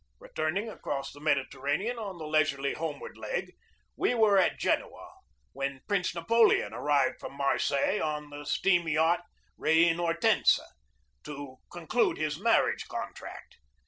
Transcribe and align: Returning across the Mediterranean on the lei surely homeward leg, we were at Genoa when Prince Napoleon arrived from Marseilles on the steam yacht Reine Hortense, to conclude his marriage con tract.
Returning 0.17 0.67
across 0.67 1.13
the 1.13 1.19
Mediterranean 1.19 1.99
on 1.99 2.17
the 2.17 2.25
lei 2.25 2.43
surely 2.43 2.73
homeward 2.73 3.15
leg, 3.15 3.51
we 3.95 4.15
were 4.15 4.35
at 4.39 4.57
Genoa 4.57 5.13
when 5.51 5.83
Prince 5.87 6.15
Napoleon 6.15 6.73
arrived 6.73 7.19
from 7.19 7.37
Marseilles 7.37 8.01
on 8.01 8.31
the 8.31 8.43
steam 8.47 8.87
yacht 8.87 9.21
Reine 9.59 9.97
Hortense, 9.97 10.59
to 11.25 11.57
conclude 11.71 12.17
his 12.17 12.39
marriage 12.39 12.87
con 12.87 13.13
tract. 13.13 13.57